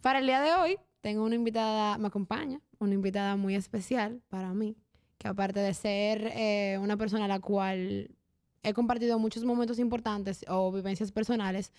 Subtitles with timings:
[0.00, 4.54] Para el día de hoy, tengo una invitada, me acompaña, una invitada muy especial para
[4.54, 4.74] mí,
[5.18, 8.10] que aparte de ser eh, una persona a la cual
[8.62, 11.70] he compartido muchos momentos importantes o vivencias personales,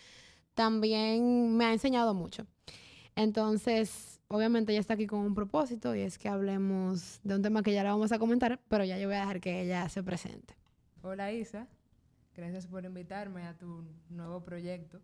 [0.53, 2.45] también me ha enseñado mucho.
[3.15, 7.63] Entonces, obviamente ella está aquí con un propósito y es que hablemos de un tema
[7.63, 10.03] que ya le vamos a comentar, pero ya yo voy a dejar que ella se
[10.03, 10.55] presente.
[11.01, 11.67] Hola Isa,
[12.35, 15.01] gracias por invitarme a tu nuevo proyecto.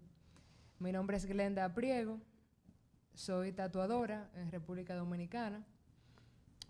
[0.78, 2.20] Mi nombre es Glenda Priego,
[3.18, 5.66] soy tatuadora en República Dominicana.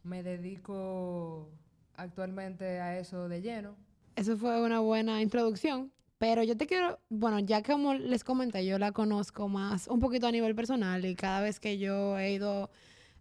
[0.03, 1.49] Me dedico
[1.95, 3.75] actualmente a eso de lleno.
[4.15, 5.91] Eso fue una buena introducción.
[6.17, 10.25] Pero yo te quiero, bueno, ya como les comenté, yo la conozco más un poquito
[10.25, 12.71] a nivel personal y cada vez que yo he ido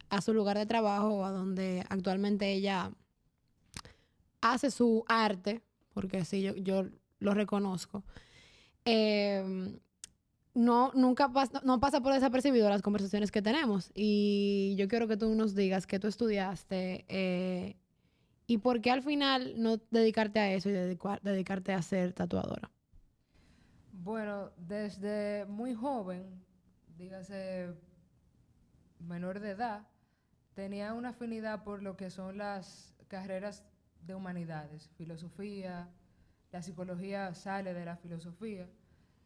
[0.09, 2.93] a su lugar de trabajo a donde actualmente ella
[4.41, 5.63] hace su arte,
[5.93, 6.85] porque sí, yo, yo
[7.19, 8.03] lo reconozco,
[8.87, 9.79] eh,
[10.57, 13.91] no, nunca pasa, no pasa por desapercibido las conversaciones que tenemos.
[13.95, 17.77] Y yo quiero que tú nos digas qué tú estudiaste eh,
[18.47, 22.71] y por qué al final no dedicarte a eso y dedicarte a ser tatuadora.
[23.93, 26.43] Bueno, desde muy joven,
[26.97, 27.75] dígase
[28.99, 29.87] menor de edad,
[30.55, 33.63] tenía una afinidad por lo que son las carreras
[34.01, 35.91] de humanidades, filosofía,
[36.51, 38.67] la psicología sale de la filosofía.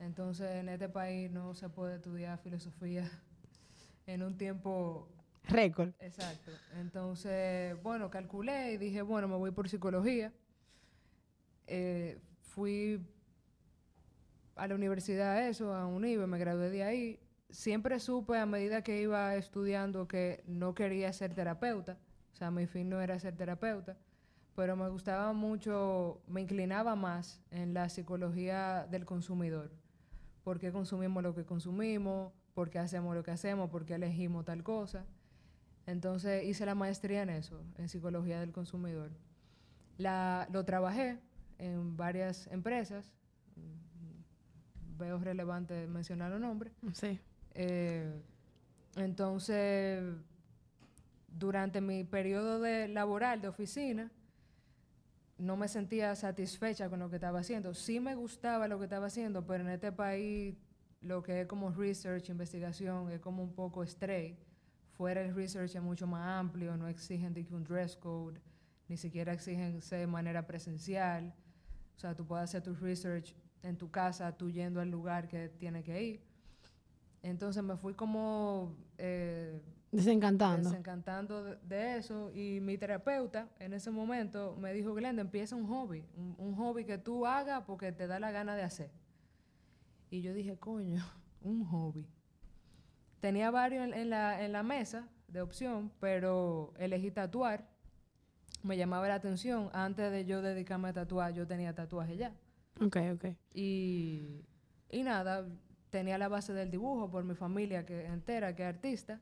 [0.01, 3.09] Entonces, en este país no se puede estudiar filosofía
[4.07, 5.09] en un tiempo...
[5.45, 5.91] Récord.
[6.01, 6.51] Exacto.
[6.79, 10.33] Entonces, bueno, calculé y dije, bueno, me voy por psicología.
[11.67, 13.01] Eh, fui
[14.55, 17.21] a la universidad eso, a UNIBE, me gradué de ahí.
[17.49, 21.99] Siempre supe a medida que iba estudiando que no quería ser terapeuta.
[22.33, 23.97] O sea, mi fin no era ser terapeuta.
[24.55, 29.71] Pero me gustaba mucho, me inclinaba más en la psicología del consumidor
[30.45, 34.45] por qué consumimos lo que consumimos, por qué hacemos lo que hacemos, por qué elegimos
[34.45, 35.05] tal cosa.
[35.87, 39.11] Entonces hice la maestría en eso, en psicología del consumidor.
[39.99, 41.19] La, lo trabajé
[41.59, 43.13] en varias empresas.
[44.99, 46.73] Veo relevante mencionar los nombres.
[46.93, 47.19] Sí.
[47.55, 48.13] Eh,
[48.97, 50.03] entonces,
[51.29, 54.11] durante mi periodo de laboral de oficina,
[55.41, 57.73] no me sentía satisfecha con lo que estaba haciendo.
[57.75, 60.55] Sí me gustaba lo que estaba haciendo, pero en este país
[61.01, 64.39] lo que es como research, investigación, es como un poco stray.
[64.93, 68.39] Fuera el research es mucho más amplio, no exigen de un dress code,
[68.87, 71.35] ni siquiera exigen de manera presencial.
[71.97, 75.49] O sea, tú puedes hacer tu research en tu casa, tú yendo al lugar que
[75.49, 76.23] tiene que ir.
[77.23, 78.77] Entonces me fui como...
[78.99, 79.61] Eh,
[79.93, 80.71] desencantando.
[80.71, 82.31] Desencantando de, eso.
[82.33, 86.05] Y mi terapeuta en ese momento me dijo, Glenda, empieza un hobby.
[86.17, 88.91] Un, hobby que tú hagas porque te da la gana de hacer.
[90.11, 91.05] Y yo dije, coño,
[91.43, 92.07] un hobby.
[93.21, 97.69] Tenía varios en, la, en la mesa de opción, pero elegí tatuar.
[98.63, 99.71] Me llamaba la atención.
[99.73, 102.35] Antes de yo dedicarme a tatuar, yo tenía tatuaje ya.
[102.81, 103.25] Ok, ok.
[103.55, 104.45] Y,
[104.91, 105.47] y nada,
[105.91, 109.21] tenía la base del dibujo por mi familia que entera, que es artista.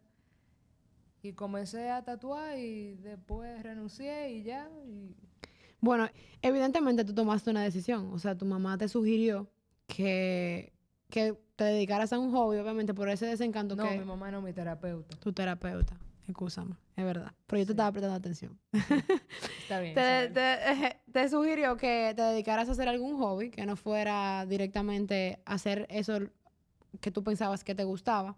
[1.22, 4.68] Y comencé a tatuar y después renuncié y ya.
[5.80, 6.08] Bueno,
[6.42, 8.12] evidentemente tú tomaste una decisión.
[8.12, 9.50] O sea, tu mamá te sugirió
[9.86, 10.72] que,
[11.10, 13.96] que te dedicaras a un hobby, obviamente, por ese desencanto no, que...
[13.96, 15.16] No, mi mamá no, mi terapeuta.
[15.16, 15.98] Tu terapeuta.
[16.28, 17.32] Excúsame, es verdad.
[17.46, 18.58] Pero yo te estaba prestando atención.
[19.62, 19.94] está bien.
[19.96, 25.40] te, te, te, sugirió que te dedicaras a hacer algún hobby que no fuera directamente
[25.46, 26.18] hacer eso
[27.00, 28.36] que tú pensabas que te gustaba.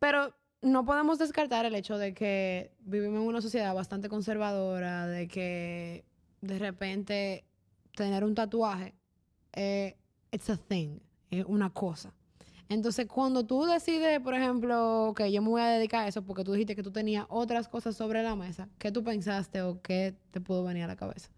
[0.00, 5.28] Pero no podemos descartar el hecho de que vivimos en una sociedad bastante conservadora, de
[5.28, 6.04] que
[6.40, 7.44] de repente
[7.94, 8.94] tener un tatuaje,
[9.52, 9.96] eh,
[10.32, 10.98] it's a thing,
[11.30, 12.14] es una cosa.
[12.70, 16.44] Entonces, cuando tú decides, por ejemplo, que yo me voy a dedicar a eso porque
[16.44, 20.14] tú dijiste que tú tenías otras cosas sobre la mesa, ¿qué tú pensaste o qué
[20.30, 21.28] te pudo venir a la cabeza?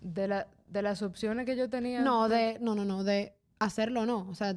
[0.00, 2.00] De, la, de las opciones que yo tenía.
[2.00, 4.28] No, de, no, no, no, de hacerlo no.
[4.28, 4.56] O sea,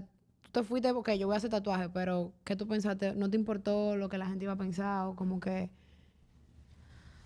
[0.53, 3.15] te fuiste porque yo voy a hacer tatuaje, pero ¿qué tú pensaste?
[3.15, 5.71] ¿No te importó lo que la gente iba a pensar o como que...?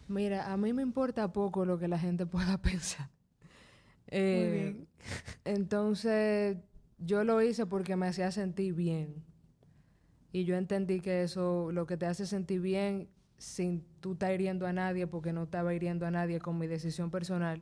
[0.07, 3.09] Mira, a mí me importa poco lo que la gente pueda pensar.
[4.07, 4.87] Eh, Muy bien.
[5.43, 6.57] entonces,
[6.99, 9.25] yo lo hice porque me hacía sentir bien.
[10.31, 14.65] Y yo entendí que eso, lo que te hace sentir bien sin tú estar hiriendo
[14.67, 17.61] a nadie, porque no estaba hiriendo a nadie con mi decisión personal,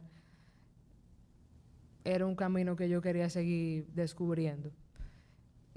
[2.03, 4.71] era un camino que yo quería seguir descubriendo.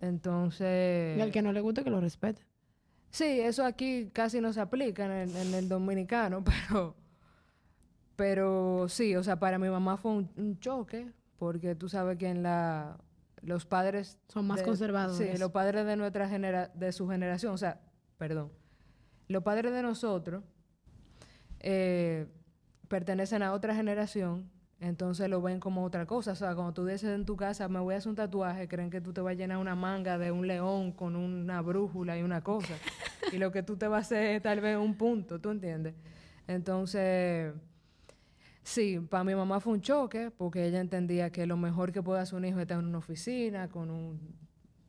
[0.00, 1.18] Entonces...
[1.18, 2.42] Y al que no le guste que lo respete.
[3.10, 6.96] Sí, eso aquí casi no se aplica en el, dominicano, pero...
[8.16, 12.42] Pero sí, o sea, para mi mamá fue un, choque, porque tú sabes que en
[12.42, 12.98] la,
[13.42, 14.18] los padres...
[14.28, 15.30] Son más de- conservadores.
[15.32, 17.80] Sí, los padres de nuestra genera de su generación, o sea,
[18.16, 18.50] perdón,
[19.28, 20.42] los padres de nosotros
[21.60, 22.26] eh,
[22.88, 26.32] pertenecen a otra generación, entonces lo ven como otra cosa.
[26.32, 28.90] O sea, cuando tú dices en tu casa, me voy a hacer un tatuaje, creen
[28.90, 32.22] que tú te vas a llenar una manga de un león con una brújula y
[32.22, 32.75] una cosa.
[33.32, 35.94] y lo que tú te vas a hacer es tal vez un punto, ¿tú entiendes?
[36.46, 37.52] Entonces,
[38.62, 42.20] sí, para mi mamá fue un choque, porque ella entendía que lo mejor que puede
[42.20, 44.20] hacer un hijo es estar en una oficina, con un,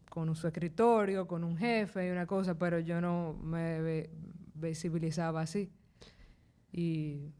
[0.10, 4.10] con un su escritorio, con un jefe y una cosa, pero yo no me
[4.54, 5.72] visibilizaba así.
[6.72, 7.32] Y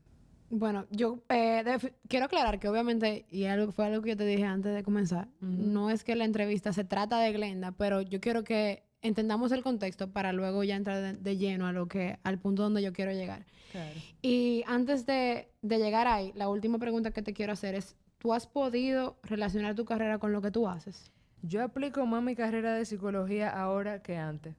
[0.50, 1.64] Bueno, yo eh,
[2.08, 5.28] quiero aclarar que obviamente, y algo, fue algo que yo te dije antes de comenzar,
[5.42, 9.62] no es que la entrevista se trata de Glenda, pero yo quiero que entendamos el
[9.62, 12.94] contexto para luego ya entrar de, de lleno a lo que, al punto donde yo
[12.94, 13.46] quiero llegar.
[13.72, 13.94] claro.
[14.22, 18.34] Y antes de, de llegar ahí, la última pregunta que te quiero hacer es, ¿tú
[18.34, 21.12] has podido relacionar tu carrera con lo que tú haces?
[21.42, 24.56] Yo aplico más mi carrera de psicología ahora que antes.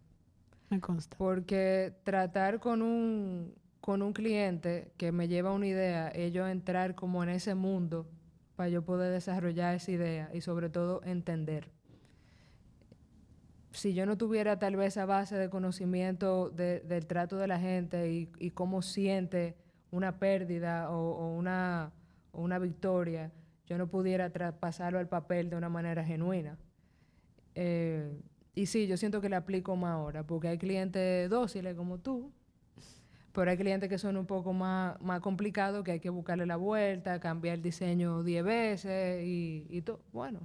[0.70, 1.16] Me consta.
[1.18, 7.22] Porque tratar con un, con un cliente que me lleva una idea, ellos entrar como
[7.22, 8.06] en ese mundo
[8.56, 11.70] para yo poder desarrollar esa idea y sobre todo entender.
[13.72, 17.58] Si yo no tuviera tal vez esa base de conocimiento de- del trato de la
[17.58, 19.56] gente y, cómo siente
[19.90, 21.92] una pérdida o, una,
[22.32, 23.32] una victoria,
[23.66, 26.58] yo no pudiera traspasarlo al papel de una manera genuina.
[27.54, 28.12] Eh,
[28.54, 32.32] y sí, yo siento que le aplico más ahora, porque hay clientes dóciles como tú,
[33.32, 36.56] pero hay clientes que son un poco más, más complicados, que hay que buscarle la
[36.56, 40.00] vuelta, cambiar el diseño 10 veces y, y todo.
[40.12, 40.40] Bueno,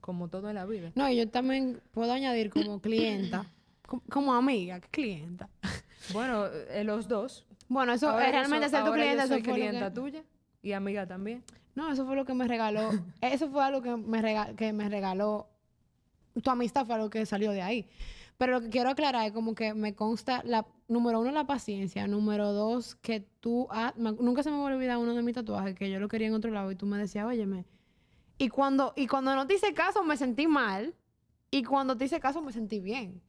[0.00, 0.92] como todo en la vida.
[0.94, 3.46] No, y yo también puedo añadir como clienta,
[3.86, 5.48] com- como amiga, ¿qué clienta?
[6.12, 7.44] Bueno, eh, los dos.
[7.68, 9.28] Bueno, eso Ahora es yo realmente ser tu ahora yo cliente.
[9.28, 10.24] soy eso clienta que- tuya
[10.62, 11.42] y amiga también.
[11.74, 12.90] No, eso fue lo que me regaló.
[13.20, 15.48] eso fue algo que me, rega- que me regaló.
[16.42, 17.88] Tu amistad fue algo que salió de ahí.
[18.38, 22.06] Pero lo que quiero aclarar es como que me consta, la, número uno, la paciencia.
[22.06, 23.68] Número dos, que tú...
[23.96, 26.28] me- nunca se me va a olvidar uno de mis tatuajes, que yo lo quería
[26.28, 27.64] en otro lado y tú me decías, óyeme.
[28.38, 30.94] Y cuando, y cuando no te hice caso me sentí mal.
[31.50, 33.22] Y cuando te hice caso me sentí bien.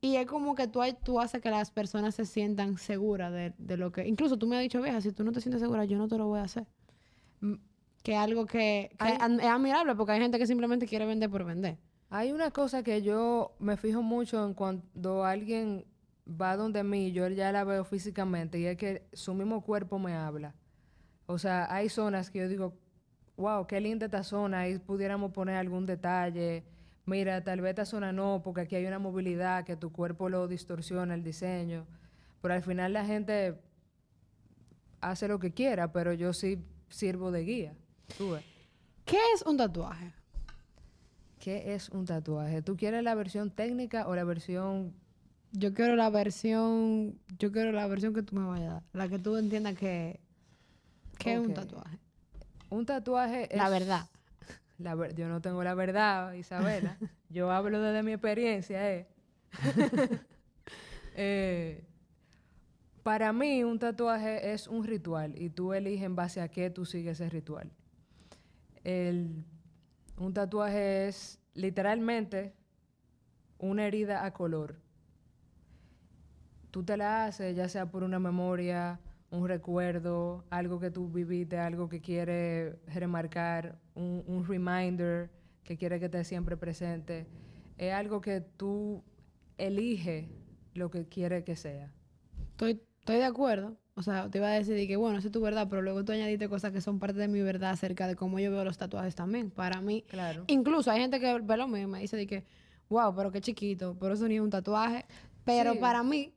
[0.00, 3.76] Y es como que tú, tú haces que las personas se sientan seguras de, de
[3.76, 4.06] lo que...
[4.06, 6.18] Incluso tú me has dicho, vieja, si tú no te sientes segura, yo no te
[6.18, 6.66] lo voy a hacer.
[7.40, 7.54] Mm,
[8.02, 11.06] Que es algo que, que Hay- ad- es admirable porque hay gente que simplemente quiere
[11.06, 11.78] vender por vender.
[12.10, 15.86] Hay una cosa que yo me fijo mucho en cuando alguien
[16.28, 20.14] va donde mí, yo ya la veo físicamente, y es que su mismo cuerpo me
[20.14, 20.54] habla.
[21.26, 22.74] O sea, hay zonas que yo digo,
[23.36, 26.64] wow, qué linda esta zona, ahí pudiéramos poner algún detalle.
[27.04, 30.48] Mira, tal vez esta zona no, porque aquí hay una movilidad que tu cuerpo lo
[30.48, 31.86] distorsiona el diseño.
[32.40, 33.60] Pero al final la gente
[35.00, 37.74] hace lo que quiera, pero yo sí sirvo de guía.
[38.18, 38.44] Tú ves.
[39.04, 40.12] ¿Qué es un tatuaje?
[41.38, 42.62] ¿Qué es un tatuaje?
[42.62, 44.94] ¿Tú quieres la versión técnica o la versión
[45.52, 49.08] Yo quiero la versión, yo quiero la versión que tú me vayas a dar, la
[49.08, 50.20] que tú entiendas que,
[51.18, 51.98] que es un tatuaje.
[52.68, 53.56] Un tatuaje es...
[53.56, 54.06] La verdad.
[54.78, 56.98] la ver- yo no tengo la verdad, Isabela.
[57.30, 59.06] yo hablo desde mi experiencia, ¿eh?
[61.18, 61.82] Eh,
[63.02, 66.84] Para mí, un tatuaje es un ritual y tú eliges en base a qué tú
[66.84, 67.70] sigues ese ritual.
[68.84, 69.42] El-
[70.18, 72.52] un tatuaje es literalmente
[73.58, 74.76] una herida a color.
[76.76, 81.56] Tú te la haces, ya sea por una memoria, un recuerdo, algo que tú viviste,
[81.58, 85.30] algo que quiere remarcar, un, un reminder
[85.64, 87.26] que quiere que esté siempre presente.
[87.78, 89.02] Es algo que tú
[89.56, 90.26] eliges
[90.74, 91.90] lo que quiere que sea.
[92.50, 93.78] Estoy, estoy de acuerdo.
[93.94, 96.04] O sea, te iba a decir de que, bueno, esa es tu verdad, pero luego
[96.04, 98.76] tú añadiste cosas que son parte de mi verdad acerca de cómo yo veo los
[98.76, 99.50] tatuajes también.
[99.50, 100.44] Para mí, Claro.
[100.46, 102.44] incluso hay gente que ve lo y me dice de que,
[102.90, 105.06] wow, pero qué chiquito, pero eso ni es un tatuaje.
[105.46, 105.78] Pero Sí.
[105.78, 106.34] para mí,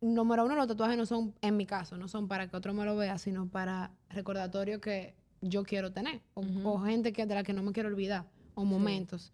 [0.00, 2.84] número uno, los tatuajes no son, en mi caso, no son para que otro me
[2.84, 6.20] lo vea, sino para recordatorio que yo quiero tener.
[6.34, 8.26] O, o gente que, de la que no me quiero olvidar.
[8.54, 9.32] O momentos.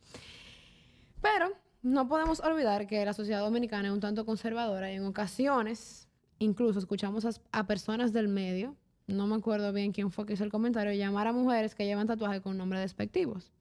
[1.21, 1.53] Pero
[1.83, 6.79] no podemos olvidar que la sociedad dominicana es un tanto conservadora y en ocasiones, incluso
[6.79, 10.51] escuchamos a, a personas del medio, no me acuerdo bien quién fue que hizo el
[10.51, 13.53] comentario, llamar a mujeres que llevan tatuajes con nombres despectivos.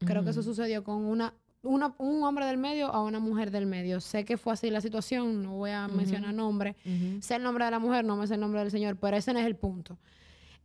[0.00, 3.66] Creo que eso sucedió con una, una- un hombre del medio a una mujer del
[3.66, 4.00] medio.
[4.00, 6.76] Sé que fue así la situación, no voy a mencionar nombre.
[7.22, 9.32] Sé el nombre de la mujer, no me sé el nombre del señor, pero ese
[9.32, 9.98] no es el punto.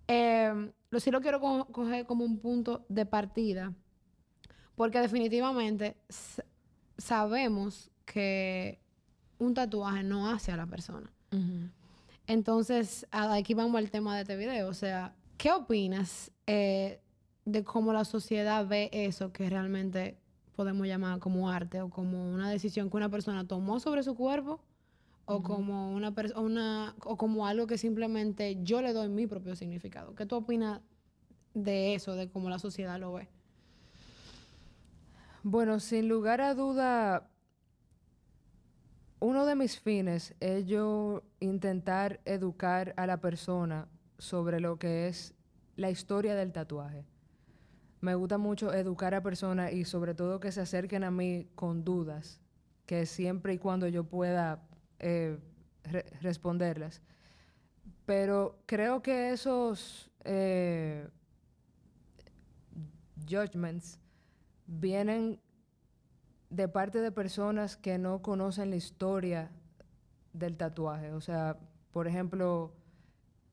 [0.07, 3.73] Eh, lo sí lo quiero co- coger como un punto de partida,
[4.75, 5.95] porque definitivamente
[6.97, 8.79] sabemos que
[9.39, 11.09] un tatuaje no hace a la persona.
[12.27, 14.69] Entonces, aquí vamos al tema de este video.
[14.69, 16.99] O sea, ¿qué opinas eh,
[17.45, 20.17] de cómo la sociedad ve eso que realmente
[20.55, 24.61] podemos llamar como arte o como una decisión que una persona tomó sobre su cuerpo
[25.25, 30.15] o como una, una o como algo que simplemente yo le doy mi propio significado.
[30.15, 30.81] ¿Qué tú opinas
[31.53, 33.29] de eso, de cómo la sociedad lo ve?
[35.43, 37.29] Bueno, sin lugar a duda,
[39.19, 45.33] uno de mis fines es yo intentar educar a la persona sobre lo que es
[45.75, 47.05] la historia del tatuaje.
[48.03, 51.85] Me gusta mucho educar a personas y sobre todo que se acerquen a mí con
[51.85, 52.41] dudas,
[52.85, 54.61] que siempre y cuando yo pueda
[54.99, 55.39] eh,
[56.19, 57.01] responderlas.
[58.05, 61.07] Pero creo que esos eh,
[63.25, 64.01] judgments
[64.67, 65.39] vienen
[66.49, 69.49] de parte de personas que no conocen la historia
[70.33, 71.13] del tatuaje.
[71.13, 71.57] O sea,
[71.93, 72.73] por ejemplo,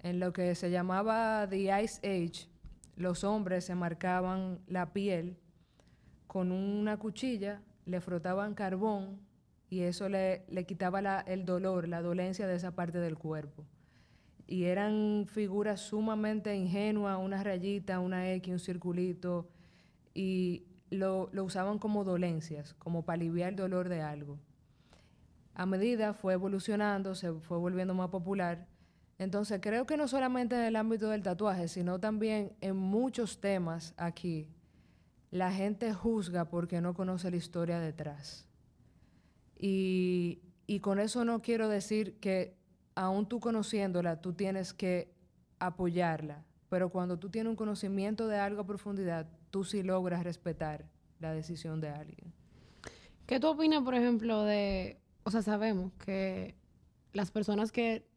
[0.01, 2.50] en lo que se llamaba The Ice Age,
[2.97, 5.39] los hombres se marcaban la piel
[6.27, 9.21] con una cuchilla, le frotaban carbón
[9.71, 13.65] y eso le, quitaba el dolor, la dolencia de esa parte del cuerpo.
[14.47, 19.49] Y eran figuras sumamente ingenuas, una rayita, una X, un circulito,
[20.13, 24.41] y lo, usaban como dolencias, como para aliviar el dolor de algo.
[25.55, 28.67] A medida fue evolucionando, se fue volviendo más popular.
[29.21, 33.93] Entonces creo que no solamente en el ámbito del tatuaje, sino también en muchos temas
[33.99, 34.49] aquí,
[35.31, 38.49] la gente juzga porque no conoce la historia detrás.
[39.59, 42.57] Y, y con eso no quiero decir que
[42.95, 45.13] aún tú conociéndola, tú tienes que
[45.59, 46.43] apoyarla.
[46.71, 50.87] Pero cuando tú tienes un conocimiento de algo a profundidad, tú sí logras respetar
[51.19, 52.33] la decisión de alguien.
[53.27, 56.55] ¿Qué tú opinas, por ejemplo, de, o sea, sabemos que
[57.13, 58.09] las personas que...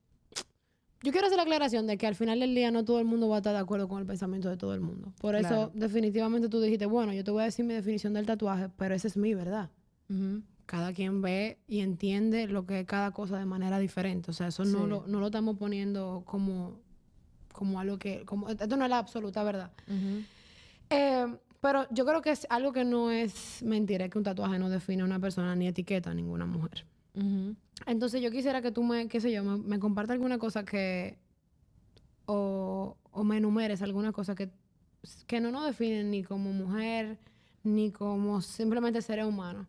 [1.04, 3.28] Yo quiero hacer la aclaración de que al final del día no todo el mundo
[3.28, 5.12] va a estar de acuerdo con el pensamiento de todo el mundo.
[5.20, 8.70] Por eso, definitivamente tú dijiste, bueno, yo te voy a decir mi definición del tatuaje,
[8.78, 9.70] pero esa es mi verdad.
[10.66, 14.32] Cada quien ve y entiende lo que es cada cosa de manera diferente.
[14.32, 16.80] O sea, eso no, lo, no lo estamos poniendo como,
[17.52, 18.24] como algo que...
[18.24, 19.72] Como, esto no es la absoluta verdad.
[20.90, 21.26] Eh,
[21.60, 24.70] pero yo creo que es algo que no es mentira, es que un tatuaje no
[24.70, 26.86] define a una persona ni etiqueta a ninguna mujer.
[27.86, 31.18] Entonces yo quisiera que tú me, qué sé yo, me, me compartas alguna cosa que...
[32.26, 34.50] O, o, me enumeres alguna cosa que,
[35.28, 37.20] que no nos definen ni como mujer,
[37.64, 39.68] ni como simplemente seres humanos.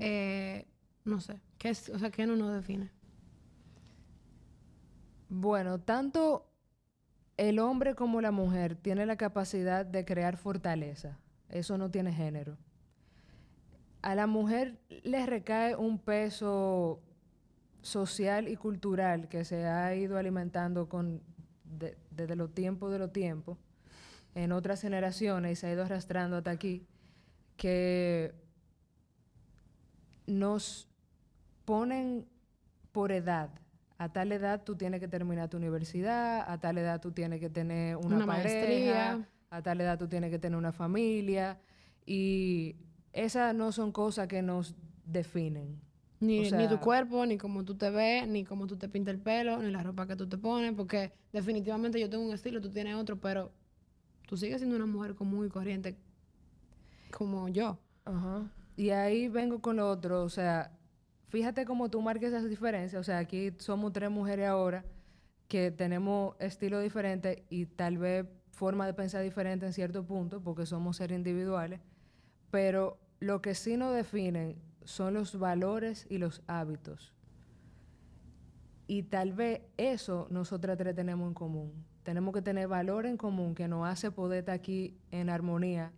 [0.00, 0.66] Eh,
[1.04, 2.90] no sé, ¿qué es, o sea, ¿qué no nos define?
[5.28, 6.48] Bueno, tanto
[7.36, 11.18] el hombre como la mujer tiene la capacidad de crear fortaleza.
[11.50, 12.56] Eso no tiene género.
[14.02, 17.00] A la mujer le recae un peso
[17.82, 21.22] social y cultural que se ha ido alimentando con
[22.10, 23.58] desde los tiempos de los tiempos
[24.34, 26.86] en otras generaciones y se ha ido arrastrando hasta aquí,
[27.56, 28.34] que
[30.26, 30.88] nos
[31.64, 32.26] ponen
[32.92, 33.50] por edad.
[33.96, 37.50] A tal edad tú tienes que terminar tu universidad, a tal edad tú tienes que
[37.50, 41.58] tener una, maestría, a tal edad tú tienes que tener una familia
[42.06, 42.76] y
[43.12, 44.74] esas no son cosas que nos
[45.04, 45.80] definen.
[46.20, 49.20] Ni, ni, tu cuerpo, ni cómo tú te ves, ni cómo tú te pintas el
[49.20, 52.70] pelo, ni la ropa que tú te pones, porque definitivamente yo tengo un estilo, tú
[52.70, 53.52] tienes otro, pero
[54.26, 55.96] tú sigues siendo una mujer común y corriente
[57.12, 57.78] como yo.
[58.04, 58.50] Ajá.
[58.76, 60.72] Y ahí vengo con lo otro, o sea,
[61.28, 63.00] fíjate cómo tú marques esas diferencias.
[63.00, 64.84] O sea, aquí somos tres mujeres ahora
[65.46, 70.66] que tenemos estilo diferente y tal vez forma de pensar diferente en cierto punto, porque
[70.66, 71.80] somos seres individuales,
[72.50, 77.12] pero lo que sí nos definen son los valores y los hábitos.
[78.86, 81.84] Y tal vez eso nosotras tres tenemos en común.
[82.04, 85.92] Tenemos que tener valor en común que nos hace poder estar aquí en armonía.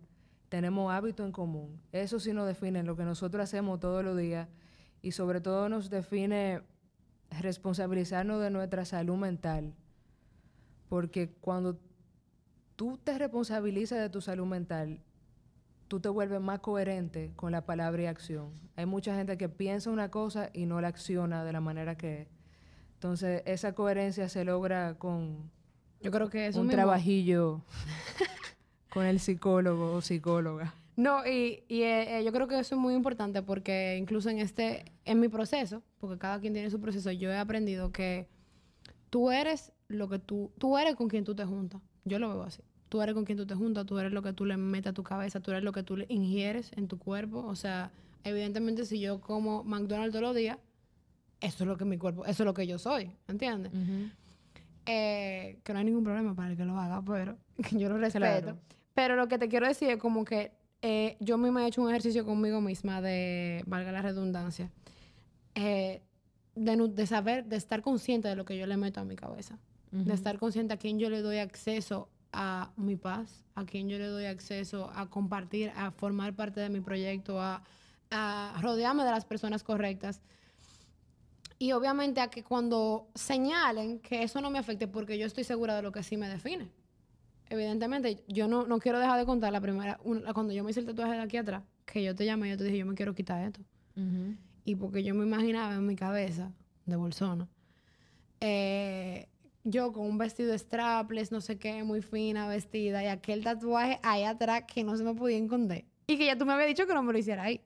[0.49, 1.81] Tenemos hábitos en común.
[1.93, 4.49] Eso sí nos define lo que nosotros hacemos todos los días
[5.01, 6.63] y sobre todo nos define
[7.39, 9.73] responsabilizarnos de nuestra salud mental.
[10.89, 11.79] Porque cuando
[12.75, 15.01] tú te responsabilizas de tu salud mental,
[15.91, 18.53] tú te vuelves más coherente con la palabra y acción.
[18.77, 22.21] Hay mucha gente que piensa una cosa y no la acciona de la manera que
[22.21, 22.27] es.
[22.93, 25.51] Entonces, esa coherencia se logra con
[25.99, 27.59] Yo creo que es un trabajillo
[28.93, 30.73] con el psicólogo o psicóloga.
[30.95, 34.39] No, y, y eh, eh, yo creo que eso es muy importante porque incluso en
[34.39, 38.29] este, en mi proceso, porque cada quien tiene su proceso, yo he aprendido que
[39.09, 41.81] tú eres lo que tú, tú eres con quien tú te juntas.
[42.05, 42.63] Yo lo veo así.
[42.91, 44.93] Tú eres con quien tú te juntas, tú eres lo que tú le metes a
[44.93, 47.39] tu cabeza, tú eres lo que tú le ingieres en tu cuerpo.
[47.47, 47.89] O sea,
[48.25, 50.57] evidentemente si yo como McDonald's todos los días,
[51.39, 53.71] eso es lo que mi cuerpo, eso es lo que yo soy, ¿entiendes?
[54.85, 57.37] Eh, que no hay ningún problema para el que lo haga, pero
[57.71, 58.57] yo lo respeto.
[58.93, 61.91] Pero lo que te quiero decir es como que eh, yo misma he hecho un
[61.91, 64.69] ejercicio conmigo misma de, valga la redundancia,
[65.55, 66.01] eh,
[66.55, 69.57] de saber, de estar consciente de lo que yo le meto a mi cabeza.
[69.91, 73.97] De estar consciente a quién yo le doy acceso a mi paz, a quién yo
[73.97, 77.61] le doy acceso a compartir, a formar parte de mi proyecto, a,
[78.09, 80.21] a rodearme de las personas correctas.
[81.59, 85.75] Y obviamente a que cuando señalen que eso no me afecte porque yo estoy segura
[85.75, 86.71] de lo que sí me define.
[87.49, 90.79] Evidentemente, yo no, no quiero dejar de contar la primera, una- cuando yo me hice
[90.79, 92.95] el tatuaje de aquí atrás, que yo te llamé y yo te dije, yo me
[92.95, 93.59] quiero quitar esto.
[94.63, 96.51] Y porque yo me imaginaba en mi cabeza,
[96.85, 97.47] de bolsona,
[98.39, 99.27] eh,
[99.63, 104.23] yo con un vestido strapless, no sé qué, muy fina, vestida, y aquel tatuaje ahí
[104.23, 105.85] atrás que no se me podía esconder.
[106.07, 107.61] Y que ya tú me habías dicho que no me lo hiciera ahí.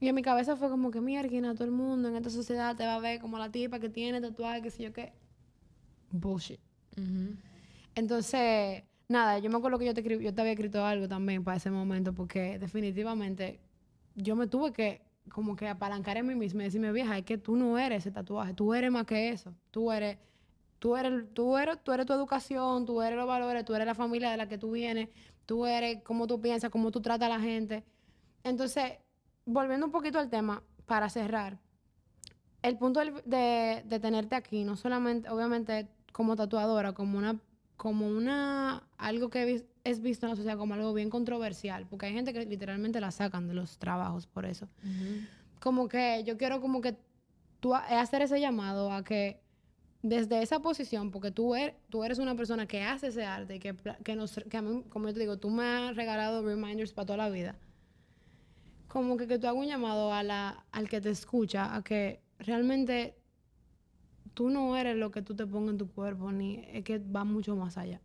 [0.00, 2.84] Y en mi cabeza fue como que, mierda, todo el mundo en esta sociedad te
[2.84, 5.12] va a ver como la tipa que tiene tatuaje, qué sé yo qué.
[6.10, 6.60] Bullshit.
[7.94, 11.56] Entonces, nada, yo me acuerdo que yo te, yo te había escrito algo también para
[11.56, 13.60] ese momento, porque definitivamente
[14.14, 17.38] yo me tuve que como que apalancar en mí misma y decirme, vieja, es que
[17.38, 20.18] tú no eres ese tatuaje, tú eres más que eso, tú eres,
[20.84, 23.94] tú eres, tú eres, tú eres tu educación, tú eres los valores, tú eres la
[23.94, 25.08] familia de la que tú vienes,
[25.46, 27.84] tú eres cómo tú piensas, cómo tú tratas a la gente.
[28.42, 28.98] Entonces,
[29.46, 31.58] volviendo un poquito al tema, para cerrar,
[32.60, 37.40] el punto de, de tenerte aquí, no solamente, obviamente, como tatuadora, como una,
[37.78, 42.12] como una, algo que es visto en la sociedad como algo bien controversial, porque hay
[42.12, 44.68] gente que literalmente la sacan de los trabajos por eso.
[45.60, 46.94] Como que yo quiero como que
[47.60, 49.43] tú ha- hacer ese llamado a que
[50.04, 53.74] desde esa posición, porque tú eres, tú eres una persona que hace ese arte que,
[54.04, 54.16] que,
[54.88, 57.56] como yo te digo, tú me has regalado reminders para toda la vida
[58.94, 62.20] como que, que tú hagas un llamado a la, al que te escucha, a que
[62.38, 63.16] realmente
[64.34, 67.24] tú no eres lo que tú te pongas en tu cuerpo, ni es que va
[67.24, 68.00] mucho más allá.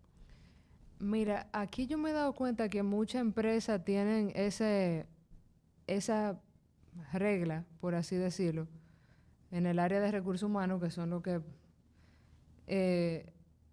[0.97, 5.05] Mira, aquí yo me he dado cuenta que muchas empresas tienen ese,
[5.85, 6.41] esa
[7.13, 8.67] regla, por así decirlo,
[9.51, 11.39] en el área de recursos humanos, que son lo que...
[12.69, 13.25] eh,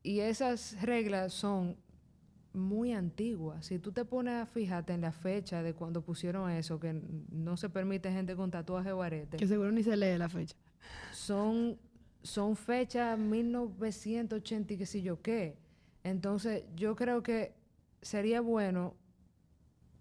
[0.02, 1.76] y esas reglas son
[2.54, 3.66] muy antiguas.
[3.66, 6.94] Si tú te pones a fijarte en la fecha de cuando pusieron eso, que
[7.30, 10.56] no se permite gente con tatuaje o arete, Que seguro ni se lee la fecha.
[11.12, 11.78] son,
[12.22, 15.58] son fechas 1980 y qué sé yo qué.
[16.02, 17.52] Entonces, yo creo que
[18.00, 18.94] sería bueno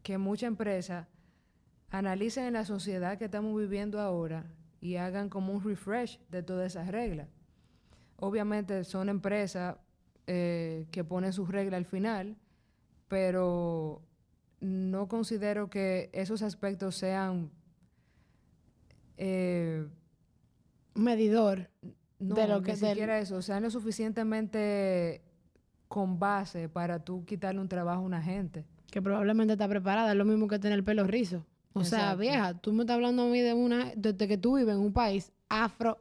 [0.04, 1.08] que muchas empresas
[1.90, 4.46] analicen en la sociedad que estamos viviendo ahora
[4.80, 7.28] y hagan como un refresh de todas esas reglas.
[8.18, 9.78] Obviamente son empresas
[10.28, 12.36] eh, que ponen sus reglas al final,
[13.08, 14.02] pero
[14.62, 17.52] no considero que esos aspectos sean...
[19.18, 19.86] eh,
[20.96, 21.70] Medidor.
[22.20, 25.22] no, de lo ni que del- siquiera eso, o sea, lo suficientemente
[25.88, 28.66] con base para tú quitarle un trabajo a una gente.
[28.92, 31.46] que probablemente está preparada, es lo mismo que tener el pelo rizo.
[31.74, 34.74] O sea, vieja, tú me estás hablando a mí de una, desde que tú vives
[34.76, 36.00] en un país afro,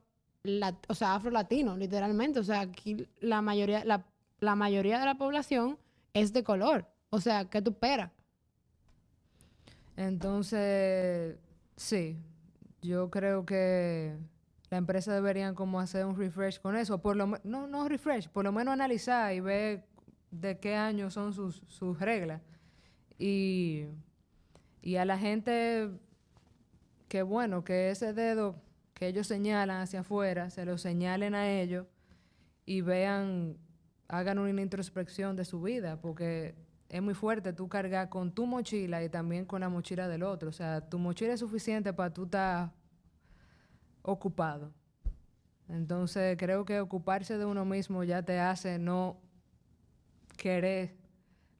[0.88, 2.40] o sea, afro latino, literalmente.
[2.40, 4.04] O sea, aquí la mayoría, la,
[4.40, 5.78] la mayoría de la población
[6.12, 6.86] es de color.
[7.10, 8.10] O sea, ¿qué tú esperas?
[9.96, 11.36] Entonces,
[11.76, 12.18] sí,
[12.82, 14.16] yo creo que
[14.70, 18.44] la empresa deberían como hacer un refresh con eso, por lo no, no refresh, por
[18.44, 19.86] lo menos analizar y ver
[20.30, 22.42] de qué año son sus, sus reglas.
[23.18, 23.84] Y,
[24.82, 25.90] y a la gente
[27.08, 28.56] que bueno, que ese dedo
[28.94, 31.86] que ellos señalan hacia afuera, se lo señalen a ellos
[32.64, 33.58] y vean,
[34.08, 36.54] hagan una introspección de su vida, porque
[36.88, 40.48] es muy fuerte tú cargar con tu mochila y también con la mochila del otro.
[40.48, 42.72] O sea, tu mochila es suficiente para tú estar
[44.02, 44.72] ocupado.
[45.68, 49.20] Entonces, creo que ocuparse de uno mismo ya te hace no
[50.36, 50.94] querer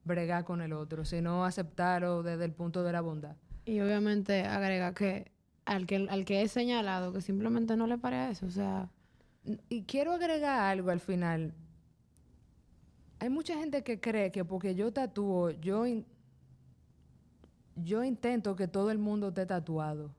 [0.03, 3.35] bregar con el otro, sino aceptarlo desde el punto de la bondad.
[3.65, 5.31] Y obviamente agrega que
[5.65, 8.45] al que, al que es señalado, que simplemente no le pare eso.
[8.45, 8.89] O sea,
[9.69, 11.53] Y quiero agregar algo al final.
[13.19, 15.85] Hay mucha gente que cree que porque yo tatúo, yo,
[17.75, 20.11] yo intento que todo el mundo esté tatuado.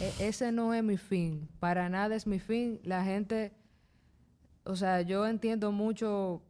[0.00, 1.48] E- ese no es mi fin.
[1.60, 2.80] Para nada es mi fin.
[2.84, 3.52] La gente,
[4.64, 6.42] o sea, yo entiendo mucho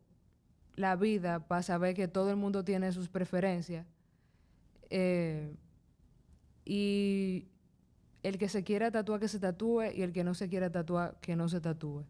[0.76, 3.86] la vida para saber que todo el mundo tiene sus preferencias.
[4.90, 5.54] Eh,
[6.64, 7.48] y
[8.22, 11.16] el que se quiera tatuar, que se tatúe, y el que no se quiera tatuar,
[11.20, 12.04] que no se tatúe.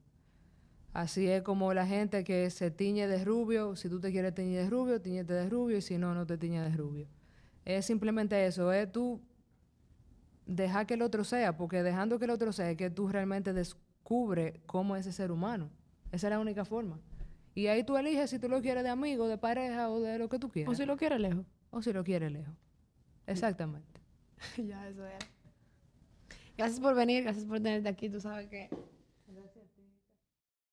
[0.92, 4.58] Así es como la gente que se tiñe de rubio, si tú te quieres teñir
[4.58, 7.06] de rubio, tiñete de rubio, y si no, no te tiñes de rubio.
[7.64, 9.20] Es simplemente eso, es tú
[10.46, 13.52] dejar que el otro sea, porque dejando que el otro sea es que tú realmente
[13.52, 15.70] descubres cómo es ese ser humano.
[16.10, 17.00] Esa es la única forma.
[17.54, 20.28] Y ahí tú eliges si tú lo quieres de amigo, de pareja o de lo
[20.28, 20.76] que tú o quieras.
[20.76, 21.46] si lo quiere lejos.
[21.70, 22.54] o si lo quieres lejos.
[23.26, 24.00] Exactamente.
[24.56, 25.18] ya, eso era.
[26.62, 28.08] Gracias por venir, gracias por tenerte aquí.
[28.08, 28.70] Tú sabes que